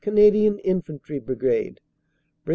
[0.01, 1.79] Canadian Infantry Brigade,
[2.43, 2.49] Brig.